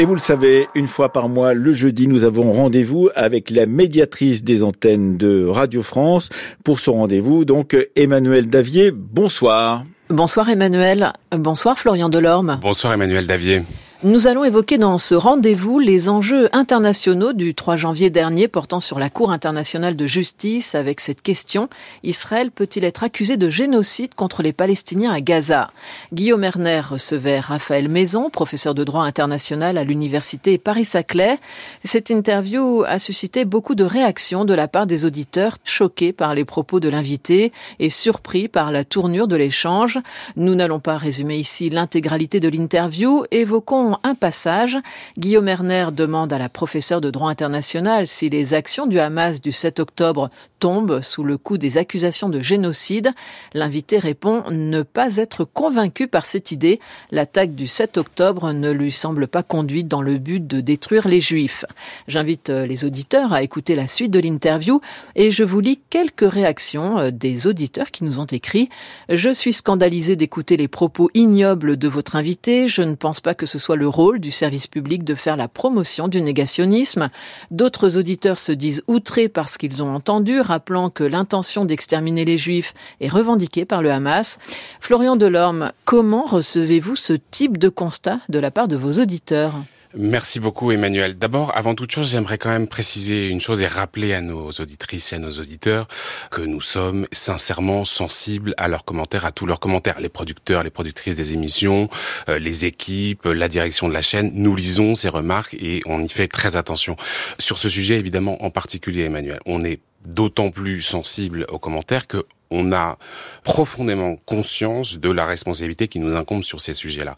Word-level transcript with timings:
Et 0.00 0.04
vous 0.04 0.14
le 0.14 0.20
savez, 0.20 0.68
une 0.76 0.86
fois 0.86 1.08
par 1.08 1.28
mois, 1.28 1.54
le 1.54 1.72
jeudi, 1.72 2.06
nous 2.06 2.22
avons 2.22 2.52
rendez-vous 2.52 3.10
avec 3.16 3.50
la 3.50 3.66
médiatrice 3.66 4.44
des 4.44 4.62
antennes 4.62 5.16
de 5.16 5.44
Radio 5.44 5.82
France. 5.82 6.28
Pour 6.62 6.78
ce 6.78 6.88
rendez-vous, 6.88 7.44
donc, 7.44 7.76
Emmanuel 7.96 8.46
Davier, 8.46 8.92
bonsoir. 8.92 9.84
Bonsoir 10.08 10.48
Emmanuel. 10.50 11.12
Bonsoir 11.32 11.76
Florian 11.76 12.08
Delorme. 12.08 12.60
Bonsoir 12.62 12.92
Emmanuel 12.92 13.26
Davier. 13.26 13.62
Nous 14.04 14.28
allons 14.28 14.44
évoquer 14.44 14.78
dans 14.78 14.96
ce 14.96 15.16
rendez-vous 15.16 15.80
les 15.80 16.08
enjeux 16.08 16.48
internationaux 16.52 17.32
du 17.32 17.56
3 17.56 17.74
janvier 17.74 18.10
dernier 18.10 18.46
portant 18.46 18.78
sur 18.78 19.00
la 19.00 19.10
Cour 19.10 19.32
internationale 19.32 19.96
de 19.96 20.06
justice 20.06 20.76
avec 20.76 21.00
cette 21.00 21.20
question 21.20 21.68
Israël 22.04 22.52
peut-il 22.52 22.84
être 22.84 23.02
accusé 23.02 23.36
de 23.36 23.50
génocide 23.50 24.14
contre 24.14 24.44
les 24.44 24.52
Palestiniens 24.52 25.10
à 25.10 25.20
Gaza? 25.20 25.72
Guillaume 26.12 26.44
Erner 26.44 26.80
recevait 26.88 27.40
Raphaël 27.40 27.88
Maison, 27.88 28.30
professeur 28.30 28.72
de 28.72 28.84
droit 28.84 29.02
international 29.02 29.76
à 29.76 29.82
l'université 29.82 30.58
Paris-Saclay. 30.58 31.36
Cette 31.82 32.10
interview 32.10 32.84
a 32.86 33.00
suscité 33.00 33.44
beaucoup 33.44 33.74
de 33.74 33.82
réactions 33.82 34.44
de 34.44 34.54
la 34.54 34.68
part 34.68 34.86
des 34.86 35.06
auditeurs 35.06 35.56
choqués 35.64 36.12
par 36.12 36.36
les 36.36 36.44
propos 36.44 36.78
de 36.78 36.88
l'invité 36.88 37.52
et 37.80 37.90
surpris 37.90 38.46
par 38.46 38.70
la 38.70 38.84
tournure 38.84 39.26
de 39.26 39.34
l'échange. 39.34 39.98
Nous 40.36 40.54
n'allons 40.54 40.78
pas 40.78 40.98
résumer 40.98 41.36
ici 41.36 41.68
l'intégralité 41.68 42.38
de 42.38 42.48
l'interview, 42.48 43.24
évoquons 43.32 43.87
un 44.02 44.14
passage. 44.14 44.78
Guillaume 45.18 45.48
Erner 45.48 45.86
demande 45.92 46.32
à 46.32 46.38
la 46.38 46.48
professeure 46.48 47.00
de 47.00 47.10
droit 47.10 47.30
international 47.30 48.06
si 48.06 48.28
les 48.28 48.54
actions 48.54 48.86
du 48.86 48.98
Hamas 49.00 49.40
du 49.40 49.52
7 49.52 49.80
octobre 49.80 50.30
tombent 50.58 51.00
sous 51.02 51.24
le 51.24 51.38
coup 51.38 51.58
des 51.58 51.78
accusations 51.78 52.28
de 52.28 52.40
génocide. 52.40 53.10
L'invité 53.54 53.98
répond 53.98 54.44
ne 54.50 54.82
pas 54.82 55.16
être 55.16 55.44
convaincu 55.44 56.08
par 56.08 56.26
cette 56.26 56.52
idée. 56.52 56.80
L'attaque 57.10 57.54
du 57.54 57.66
7 57.66 57.98
octobre 57.98 58.52
ne 58.52 58.70
lui 58.70 58.92
semble 58.92 59.28
pas 59.28 59.42
conduite 59.42 59.88
dans 59.88 60.02
le 60.02 60.18
but 60.18 60.46
de 60.46 60.60
détruire 60.60 61.08
les 61.08 61.20
juifs. 61.20 61.64
J'invite 62.06 62.50
euh, 62.50 62.66
les 62.66 62.84
auditeurs 62.84 63.32
à 63.32 63.42
écouter 63.42 63.74
la 63.74 63.88
suite 63.88 64.10
de 64.10 64.18
l'interview 64.18 64.80
et 65.14 65.30
je 65.30 65.44
vous 65.44 65.60
lis 65.60 65.80
quelques 65.90 66.30
réactions 66.30 66.98
euh, 66.98 67.10
des 67.10 67.46
auditeurs 67.46 67.90
qui 67.90 68.04
nous 68.04 68.20
ont 68.20 68.26
écrit. 68.26 68.68
Je 69.08 69.30
suis 69.30 69.52
scandalisé 69.52 70.16
d'écouter 70.16 70.56
les 70.56 70.68
propos 70.68 71.10
ignobles 71.14 71.76
de 71.76 71.88
votre 71.88 72.16
invité. 72.16 72.68
Je 72.68 72.82
ne 72.82 72.94
pense 72.94 73.20
pas 73.20 73.34
que 73.34 73.46
ce 73.46 73.58
soit 73.58 73.76
le 73.78 73.88
rôle 73.88 74.18
du 74.18 74.30
service 74.30 74.66
public 74.66 75.04
de 75.04 75.14
faire 75.14 75.38
la 75.38 75.48
promotion 75.48 76.08
du 76.08 76.20
négationnisme. 76.20 77.08
D'autres 77.50 77.96
auditeurs 77.96 78.38
se 78.38 78.52
disent 78.52 78.82
outrés 78.86 79.28
parce 79.28 79.56
qu'ils 79.56 79.82
ont 79.82 79.94
entendu, 79.94 80.40
rappelant 80.40 80.90
que 80.90 81.04
l'intention 81.04 81.64
d'exterminer 81.64 82.26
les 82.26 82.36
juifs 82.36 82.74
est 83.00 83.08
revendiquée 83.08 83.64
par 83.64 83.80
le 83.80 83.90
Hamas. 83.90 84.38
Florian 84.80 85.16
Delorme, 85.16 85.72
comment 85.86 86.26
recevez-vous 86.26 86.96
ce 86.96 87.14
type 87.14 87.56
de 87.56 87.70
constat 87.70 88.20
de 88.28 88.38
la 88.38 88.50
part 88.50 88.68
de 88.68 88.76
vos 88.76 89.00
auditeurs? 89.00 89.54
Merci 89.96 90.38
beaucoup 90.38 90.70
Emmanuel. 90.70 91.16
D'abord, 91.16 91.56
avant 91.56 91.74
toute 91.74 91.90
chose, 91.90 92.10
j'aimerais 92.10 92.36
quand 92.36 92.50
même 92.50 92.68
préciser 92.68 93.28
une 93.28 93.40
chose 93.40 93.62
et 93.62 93.66
rappeler 93.66 94.12
à 94.12 94.20
nos 94.20 94.50
auditrices 94.50 95.14
et 95.14 95.16
à 95.16 95.18
nos 95.18 95.30
auditeurs 95.30 95.88
que 96.30 96.42
nous 96.42 96.60
sommes 96.60 97.06
sincèrement 97.10 97.86
sensibles 97.86 98.52
à 98.58 98.68
leurs 98.68 98.84
commentaires, 98.84 99.24
à 99.24 99.32
tous 99.32 99.46
leurs 99.46 99.60
commentaires. 99.60 99.98
Les 99.98 100.10
producteurs, 100.10 100.62
les 100.62 100.70
productrices 100.70 101.16
des 101.16 101.32
émissions, 101.32 101.88
euh, 102.28 102.38
les 102.38 102.66
équipes, 102.66 103.24
la 103.24 103.48
direction 103.48 103.88
de 103.88 103.94
la 103.94 104.02
chaîne, 104.02 104.30
nous 104.34 104.54
lisons 104.54 104.94
ces 104.94 105.08
remarques 105.08 105.54
et 105.54 105.80
on 105.86 106.02
y 106.02 106.08
fait 106.10 106.28
très 106.28 106.56
attention. 106.56 106.96
Sur 107.38 107.56
ce 107.56 107.70
sujet, 107.70 107.98
évidemment, 107.98 108.44
en 108.44 108.50
particulier 108.50 109.04
Emmanuel, 109.04 109.40
on 109.46 109.62
est 109.62 109.80
d'autant 110.04 110.50
plus 110.50 110.82
sensible 110.82 111.46
aux 111.50 111.58
commentaires 111.58 112.06
que 112.06 112.24
on 112.50 112.72
a 112.72 112.98
profondément 113.44 114.16
conscience 114.16 114.98
de 114.98 115.10
la 115.10 115.26
responsabilité 115.26 115.88
qui 115.88 115.98
nous 115.98 116.16
incombe 116.16 116.44
sur 116.44 116.60
ces 116.60 116.74
sujets-là. 116.74 117.14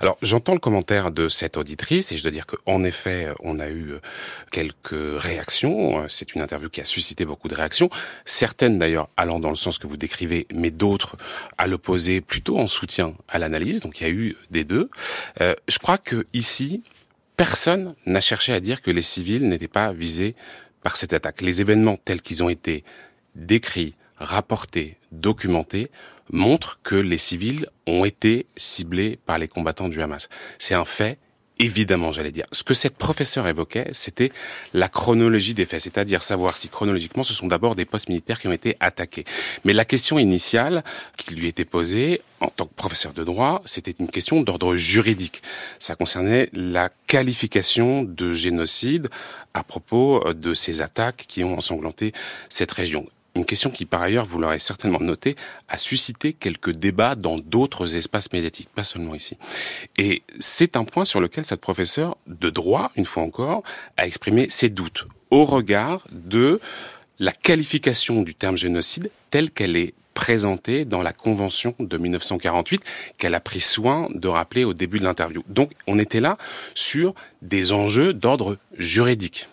Alors, 0.00 0.18
j'entends 0.22 0.54
le 0.54 0.58
commentaire 0.58 1.10
de 1.10 1.28
cette 1.28 1.56
auditrice 1.56 2.12
et 2.12 2.16
je 2.16 2.22
dois 2.22 2.30
dire 2.30 2.46
qu'en 2.46 2.82
effet, 2.84 3.28
on 3.40 3.58
a 3.58 3.68
eu 3.70 3.94
quelques 4.50 4.90
réactions. 4.92 6.04
C'est 6.08 6.34
une 6.34 6.42
interview 6.42 6.68
qui 6.68 6.80
a 6.80 6.84
suscité 6.84 7.24
beaucoup 7.24 7.48
de 7.48 7.54
réactions. 7.54 7.90
Certaines 8.24 8.78
d'ailleurs 8.78 9.08
allant 9.16 9.40
dans 9.40 9.50
le 9.50 9.56
sens 9.56 9.78
que 9.78 9.86
vous 9.86 9.96
décrivez, 9.96 10.46
mais 10.52 10.70
d'autres 10.70 11.16
à 11.58 11.66
l'opposé, 11.66 12.20
plutôt 12.20 12.58
en 12.58 12.66
soutien 12.66 13.14
à 13.28 13.38
l'analyse. 13.38 13.80
Donc, 13.80 14.00
il 14.00 14.04
y 14.04 14.06
a 14.06 14.10
eu 14.10 14.36
des 14.50 14.64
deux. 14.64 14.90
Euh, 15.40 15.54
je 15.68 15.78
crois 15.78 15.98
que 15.98 16.26
ici, 16.32 16.82
personne 17.36 17.94
n'a 18.06 18.20
cherché 18.20 18.52
à 18.52 18.60
dire 18.60 18.82
que 18.82 18.90
les 18.90 19.02
civils 19.02 19.48
n'étaient 19.48 19.68
pas 19.68 19.92
visés 19.92 20.34
par 20.82 20.96
cette 20.96 21.12
attaque. 21.12 21.40
Les 21.40 21.60
événements 21.60 21.96
tels 21.96 22.22
qu'ils 22.22 22.42
ont 22.42 22.48
été 22.48 22.84
décrits, 23.34 23.94
rapportés, 24.16 24.96
documentés, 25.10 25.90
montrent 26.30 26.80
que 26.82 26.94
les 26.94 27.18
civils 27.18 27.66
ont 27.86 28.04
été 28.04 28.46
ciblés 28.56 29.18
par 29.26 29.38
les 29.38 29.48
combattants 29.48 29.88
du 29.88 30.00
Hamas. 30.00 30.28
C'est 30.58 30.74
un 30.74 30.84
fait 30.84 31.18
évidemment, 31.62 32.12
j'allais 32.12 32.32
dire. 32.32 32.46
Ce 32.52 32.64
que 32.64 32.74
cette 32.74 32.96
professeure 32.96 33.46
évoquait, 33.46 33.88
c'était 33.92 34.32
la 34.74 34.88
chronologie 34.88 35.54
des 35.54 35.64
faits, 35.64 35.82
c'est-à-dire 35.82 36.22
savoir 36.22 36.56
si 36.56 36.68
chronologiquement 36.68 37.22
ce 37.22 37.34
sont 37.34 37.46
d'abord 37.46 37.76
des 37.76 37.84
postes 37.84 38.08
militaires 38.08 38.40
qui 38.40 38.48
ont 38.48 38.52
été 38.52 38.76
attaqués. 38.80 39.24
Mais 39.64 39.72
la 39.72 39.84
question 39.84 40.18
initiale 40.18 40.82
qui 41.16 41.34
lui 41.34 41.46
était 41.46 41.64
posée 41.64 42.20
en 42.40 42.48
tant 42.48 42.66
que 42.66 42.74
professeur 42.74 43.12
de 43.12 43.22
droit, 43.22 43.62
c'était 43.64 43.94
une 43.98 44.10
question 44.10 44.42
d'ordre 44.42 44.76
juridique. 44.76 45.42
Ça 45.78 45.94
concernait 45.94 46.50
la 46.52 46.90
qualification 47.06 48.02
de 48.02 48.32
génocide 48.32 49.08
à 49.54 49.62
propos 49.62 50.32
de 50.34 50.54
ces 50.54 50.80
attaques 50.80 51.24
qui 51.28 51.44
ont 51.44 51.56
ensanglanté 51.56 52.12
cette 52.48 52.72
région. 52.72 53.06
Une 53.34 53.46
question 53.46 53.70
qui, 53.70 53.86
par 53.86 54.02
ailleurs, 54.02 54.26
vous 54.26 54.38
l'aurez 54.38 54.58
certainement 54.58 55.00
noté, 55.00 55.36
a 55.68 55.78
suscité 55.78 56.34
quelques 56.34 56.72
débats 56.72 57.14
dans 57.14 57.38
d'autres 57.38 57.96
espaces 57.96 58.30
médiatiques, 58.32 58.68
pas 58.74 58.84
seulement 58.84 59.14
ici. 59.14 59.38
Et 59.96 60.22
c'est 60.38 60.76
un 60.76 60.84
point 60.84 61.06
sur 61.06 61.20
lequel 61.20 61.44
cette 61.44 61.60
professeure 61.60 62.16
de 62.26 62.50
droit, 62.50 62.92
une 62.96 63.06
fois 63.06 63.22
encore, 63.22 63.62
a 63.96 64.06
exprimé 64.06 64.50
ses 64.50 64.68
doutes 64.68 65.06
au 65.30 65.44
regard 65.46 66.06
de 66.10 66.60
la 67.18 67.32
qualification 67.32 68.22
du 68.22 68.34
terme 68.34 68.58
génocide 68.58 69.10
telle 69.30 69.50
qu'elle 69.50 69.76
est 69.76 69.94
présentée 70.12 70.84
dans 70.84 71.02
la 71.02 71.12
Convention 71.12 71.74
de 71.78 71.96
1948 71.96 72.82
qu'elle 73.16 73.34
a 73.34 73.40
pris 73.40 73.60
soin 73.60 74.08
de 74.14 74.28
rappeler 74.28 74.64
au 74.64 74.74
début 74.74 74.98
de 74.98 75.04
l'interview. 75.04 75.42
Donc 75.48 75.70
on 75.86 75.98
était 75.98 76.20
là 76.20 76.36
sur 76.74 77.14
des 77.40 77.72
enjeux 77.72 78.12
d'ordre 78.12 78.58
juridique. 78.76 79.48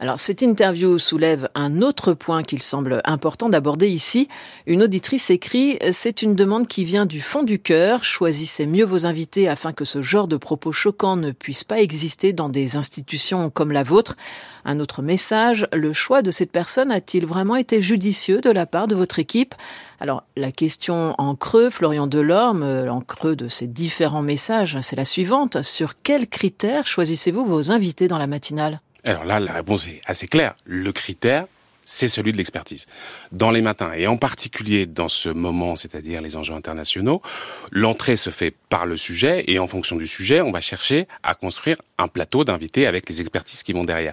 Alors 0.00 0.20
cette 0.20 0.42
interview 0.42 0.96
soulève 1.00 1.48
un 1.56 1.82
autre 1.82 2.12
point 2.14 2.44
qu'il 2.44 2.62
semble 2.62 3.00
important 3.04 3.48
d'aborder 3.48 3.88
ici. 3.88 4.28
Une 4.66 4.84
auditrice 4.84 5.28
écrit⁇ 5.30 5.74
C'est 5.92 6.22
une 6.22 6.36
demande 6.36 6.68
qui 6.68 6.84
vient 6.84 7.04
du 7.04 7.20
fond 7.20 7.42
du 7.42 7.58
cœur. 7.58 8.04
Choisissez 8.04 8.66
mieux 8.66 8.84
vos 8.84 9.06
invités 9.06 9.48
afin 9.48 9.72
que 9.72 9.84
ce 9.84 10.00
genre 10.00 10.28
de 10.28 10.36
propos 10.36 10.70
choquants 10.70 11.16
ne 11.16 11.32
puisse 11.32 11.64
pas 11.64 11.80
exister 11.80 12.32
dans 12.32 12.48
des 12.48 12.76
institutions 12.76 13.50
comme 13.50 13.72
la 13.72 13.82
vôtre. 13.82 14.16
Un 14.64 14.78
autre 14.78 15.02
message, 15.02 15.66
le 15.72 15.92
choix 15.92 16.22
de 16.22 16.30
cette 16.30 16.52
personne 16.52 16.92
a-t-il 16.92 17.26
vraiment 17.26 17.56
été 17.56 17.82
judicieux 17.82 18.40
de 18.40 18.50
la 18.50 18.66
part 18.66 18.86
de 18.86 18.94
votre 18.94 19.18
équipe? 19.18 19.56
Alors, 19.98 20.22
la 20.36 20.52
question 20.52 21.16
en 21.18 21.34
creux, 21.34 21.70
Florian 21.70 22.06
Delorme, 22.06 22.62
euh, 22.62 22.88
en 22.88 23.00
creux 23.00 23.34
de 23.34 23.48
ces 23.48 23.66
différents 23.66 24.22
messages, 24.22 24.78
c'est 24.82 24.94
la 24.94 25.04
suivante. 25.04 25.62
Sur 25.62 26.00
quels 26.02 26.28
critères 26.28 26.86
choisissez-vous 26.86 27.44
vos 27.44 27.72
invités 27.72 28.06
dans 28.06 28.18
la 28.18 28.28
matinale? 28.28 28.80
Alors 29.08 29.24
là, 29.24 29.40
la 29.40 29.52
réponse 29.52 29.86
est 29.88 30.00
assez 30.06 30.28
claire. 30.28 30.54
Le 30.64 30.92
critère, 30.92 31.46
c'est 31.84 32.08
celui 32.08 32.32
de 32.32 32.36
l'expertise. 32.36 32.84
Dans 33.32 33.50
les 33.50 33.62
matins, 33.62 33.90
et 33.96 34.06
en 34.06 34.18
particulier 34.18 34.84
dans 34.84 35.08
ce 35.08 35.30
moment, 35.30 35.74
c'est-à-dire 35.74 36.20
les 36.20 36.36
enjeux 36.36 36.52
internationaux, 36.52 37.22
l'entrée 37.70 38.16
se 38.16 38.28
fait 38.28 38.54
par 38.68 38.84
le 38.84 38.98
sujet, 38.98 39.44
et 39.48 39.58
en 39.58 39.66
fonction 39.66 39.96
du 39.96 40.06
sujet, 40.06 40.42
on 40.42 40.50
va 40.50 40.60
chercher 40.60 41.08
à 41.22 41.34
construire 41.34 41.80
un 41.96 42.06
plateau 42.06 42.44
d'invités 42.44 42.86
avec 42.86 43.08
les 43.08 43.22
expertises 43.22 43.62
qui 43.62 43.72
vont 43.72 43.84
derrière. 43.84 44.12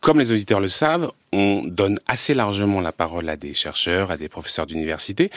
Comme 0.00 0.20
les 0.20 0.30
auditeurs 0.30 0.60
le 0.60 0.68
savent, 0.68 1.10
on 1.36 1.62
donne 1.64 2.00
assez 2.06 2.32
largement 2.32 2.80
la 2.80 2.92
parole 2.92 3.28
à 3.28 3.36
des 3.36 3.52
chercheurs, 3.52 4.10
à 4.10 4.16
des 4.16 4.30
professeurs 4.30 4.64
d'université. 4.64 5.30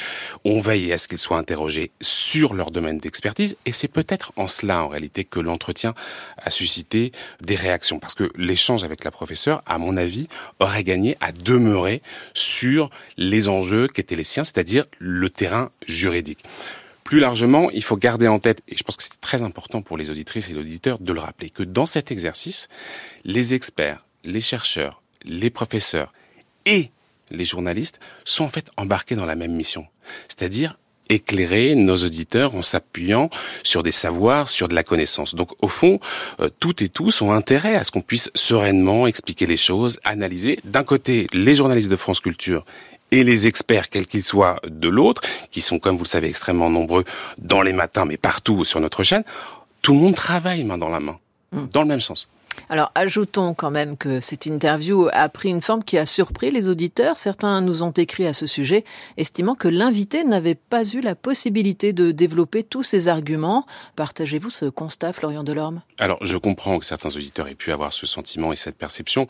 On 0.46 0.62
veille 0.62 0.94
à 0.94 0.98
ce 0.98 1.10
qu'ils 1.10 1.18
soient 1.18 1.38
interrogés 1.38 1.92
sur 2.00 2.54
leur 2.54 2.72
domaine 2.72 2.98
d'expertise. 2.98 3.58
Et 3.66 3.74
c'est 3.74 3.90
peut-être 3.90 4.32
en 4.38 4.48
cela, 4.48 4.82
en 4.82 4.88
réalité, 4.88 5.26
que 5.26 5.42
l'entretien 5.42 5.94
a 6.38 6.52
suscité 6.52 7.12
des 7.42 7.56
réactions. 7.56 8.00
Parce 8.00 8.16
que 8.16 8.32
l'échange 8.38 8.86
avec 8.86 9.04
la 9.04 9.12
professeure, 9.12 9.62
à 9.66 9.78
mon 9.78 9.98
avis, 9.98 10.30
aurait 10.60 10.86
gagné 10.86 11.18
à 11.20 11.34
demeurer 11.34 12.02
sur 12.34 12.90
les 13.18 13.50
enjeux 13.50 13.90
qui 13.90 14.00
étaient 14.00 14.16
les 14.16 14.24
siens, 14.24 14.46
c'est-à-dire 14.46 14.86
le 15.00 15.30
terrain 15.30 15.70
juridique. 15.86 16.46
Plus 17.04 17.20
largement, 17.20 17.70
il 17.72 17.84
faut 17.84 17.98
garder 17.98 18.30
en 18.30 18.40
tête, 18.40 18.62
et 18.70 18.78
je 18.78 18.84
pense 18.84 18.96
que 18.96 19.04
c'est 19.04 19.20
très 19.20 19.42
important 19.42 19.82
pour 19.82 19.98
les 19.98 20.12
auditrices 20.12 20.50
et 20.50 20.54
les 20.54 20.60
auditeurs 20.60 21.00
de 21.00 21.12
le 21.12 21.20
rappeler, 21.20 21.50
que 21.50 21.64
dans 21.64 21.86
cet 21.86 22.10
exercice, 22.12 22.70
les 23.26 23.54
experts, 23.54 24.06
les 24.24 24.42
chercheurs, 24.42 24.99
les 25.24 25.50
professeurs 25.50 26.14
et 26.66 26.92
les 27.32 27.46
journalistes 27.46 28.00
sont 28.26 28.46
en 28.46 28.50
fait 28.50 28.70
embarqués 28.78 29.16
dans 29.16 29.26
la 29.26 29.36
même 29.36 29.54
mission. 29.54 29.86
C'est-à-dire 30.28 30.78
éclairer 31.10 31.76
nos 31.76 31.98
auditeurs 31.98 32.56
en 32.56 32.62
s'appuyant 32.62 33.30
sur 33.64 33.84
des 33.84 33.92
savoirs, 33.92 34.48
sur 34.48 34.68
de 34.68 34.76
la 34.76 34.84
connaissance. 34.84 35.36
Donc 35.36 35.52
au 35.64 35.68
fond, 35.68 36.00
euh, 36.40 36.50
toutes 36.60 36.82
et 36.82 36.90
tous 36.90 37.22
ont 37.22 37.32
intérêt 37.32 37.76
à 37.76 37.84
ce 37.84 37.92
qu'on 37.92 38.02
puisse 38.02 38.30
sereinement 38.36 39.08
expliquer 39.08 39.48
les 39.48 39.58
choses, 39.58 40.00
analyser 40.04 40.60
d'un 40.64 40.84
côté 40.84 41.28
les 41.34 41.56
journalistes 41.56 41.90
de 41.90 41.96
France 41.96 42.20
Culture 42.20 42.64
et 43.12 43.24
les 43.24 43.48
experts, 43.48 43.90
quels 43.90 44.06
qu'ils 44.06 44.24
soient, 44.24 44.60
de 44.68 44.88
l'autre, 44.88 45.24
qui 45.50 45.62
sont, 45.62 45.80
comme 45.80 45.98
vous 45.98 46.04
le 46.04 46.10
savez, 46.10 46.30
extrêmement 46.30 46.70
nombreux 46.70 47.04
dans 47.40 47.64
les 47.64 47.74
matins, 47.74 48.06
mais 48.06 48.18
partout 48.18 48.64
sur 48.66 48.80
notre 48.80 49.04
chaîne, 49.04 49.24
tout 49.82 49.94
le 49.94 50.00
monde 50.00 50.14
travaille 50.14 50.64
main 50.64 50.78
dans 50.78 50.90
la 50.90 51.00
main 51.00 51.18
hmm. 51.52 51.66
dans 51.74 51.82
le 51.82 51.88
même 51.88 52.02
sens. 52.02 52.30
Alors, 52.70 52.92
ajoutons 52.96 53.54
quand 53.54 53.72
même 53.72 53.98
que 53.98 54.20
cette 54.20 54.46
interview 54.46 55.08
a 55.14 55.30
pris 55.30 55.50
une 55.50 55.62
forme 55.62 55.84
qui 55.84 55.98
a 55.98 56.06
surpris 56.06 56.52
les 56.52 56.68
auditeurs. 56.68 57.18
Certains 57.18 57.62
nous 57.62 57.84
ont 57.84 57.92
écrit 57.92 58.26
à 58.26 58.34
ce 58.34 58.46
sujet, 58.46 58.84
estimant 59.18 59.56
que 59.56 59.68
l'invité 59.68 60.24
n'avait 60.24 60.56
pas 60.56 60.84
eu 60.84 61.02
la 61.02 61.16
possibilité 61.16 61.94
de 61.94 62.12
développer 62.12 62.64
tous 62.64 62.84
ses 62.84 63.08
arguments. 63.08 63.66
Partagez-vous 63.96 64.50
ce 64.50 64.66
constat, 64.66 65.14
Florian 65.14 65.44
Delorme? 65.44 65.82
Alors, 66.00 66.18
je 66.22 66.38
comprends 66.38 66.80
que 66.80 66.86
certains 66.86 67.10
auditeurs 67.10 67.48
aient 67.48 67.56
pu 67.56 67.72
avoir 67.72 67.94
ce 67.94 68.06
sentiment 68.06 68.54
et 68.54 68.58
cette 68.58 68.78
perception, 68.78 69.28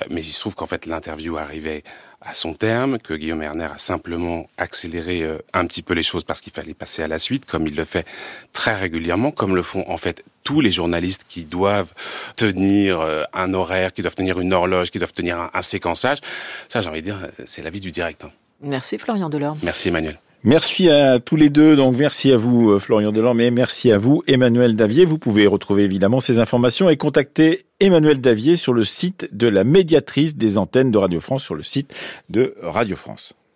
euh, 0.00 0.04
mais 0.10 0.20
il 0.20 0.32
se 0.32 0.40
trouve 0.40 0.54
qu'en 0.54 0.66
fait, 0.66 0.86
l'interview 0.86 1.36
arrivait 1.36 1.82
à 2.20 2.34
son 2.34 2.52
terme, 2.54 2.98
que 2.98 3.14
Guillaume 3.14 3.42
Erner 3.42 3.68
a 3.74 3.78
simplement 3.78 4.46
accéléré 4.58 5.22
euh, 5.22 5.38
un 5.54 5.66
petit 5.66 5.82
peu 5.82 5.94
les 5.94 6.02
choses 6.02 6.24
parce 6.24 6.40
qu'il 6.40 6.52
fallait 6.52 6.74
passer 6.74 7.02
à 7.02 7.08
la 7.08 7.18
suite, 7.18 7.46
comme 7.46 7.66
il 7.66 7.74
le 7.74 7.84
fait 7.84 8.06
très 8.52 8.74
régulièrement, 8.74 9.30
comme 9.30 9.56
le 9.56 9.62
font 9.62 9.84
en 9.88 9.96
fait 9.96 10.24
tous 10.44 10.60
les 10.60 10.70
journalistes 10.70 11.24
qui 11.28 11.44
doivent 11.44 11.92
tenir 12.36 13.00
euh, 13.00 13.24
un 13.32 13.54
horaire, 13.54 13.92
qui 13.92 14.02
doivent 14.02 14.14
tenir 14.14 14.38
une 14.38 14.52
horloge, 14.52 14.90
qui 14.90 14.98
doivent 14.98 15.12
tenir 15.12 15.50
un, 15.52 15.62
séquençage. 15.62 16.18
Ça, 16.68 16.80
j'ai 16.80 16.88
envie 16.88 17.02
de 17.02 17.06
dire, 17.06 17.18
c'est 17.44 17.62
la 17.62 17.70
vie 17.70 17.80
du 17.80 17.90
direct. 17.90 18.24
Hein. 18.24 18.30
Merci 18.60 18.98
Florian 18.98 19.28
Delorme. 19.28 19.58
Merci 19.62 19.88
Emmanuel. 19.88 20.18
Merci 20.42 20.88
à 20.88 21.20
tous 21.20 21.36
les 21.36 21.50
deux. 21.50 21.76
Donc 21.76 21.96
merci 21.96 22.32
à 22.32 22.38
vous 22.38 22.70
euh, 22.70 22.78
Florian 22.78 23.12
Delorme 23.12 23.40
et 23.42 23.50
merci 23.50 23.92
à 23.92 23.98
vous 23.98 24.22
Emmanuel 24.26 24.74
Davier. 24.74 25.04
Vous 25.04 25.18
pouvez 25.18 25.46
retrouver 25.46 25.84
évidemment 25.84 26.20
ces 26.20 26.38
informations 26.38 26.88
et 26.88 26.96
contacter 26.96 27.66
Emmanuel 27.78 28.22
Davier 28.22 28.56
sur 28.56 28.72
le 28.72 28.84
site 28.84 29.28
de 29.32 29.48
la 29.48 29.64
médiatrice 29.64 30.36
des 30.36 30.56
antennes 30.56 30.90
de 30.90 30.98
Radio 30.98 31.20
France 31.20 31.44
sur 31.44 31.54
le 31.54 31.62
site 31.62 31.92
de 32.30 32.54
Radio 32.62 32.96
France. 32.96 33.34